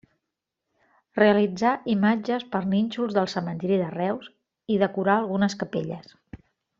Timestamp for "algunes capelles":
5.25-6.15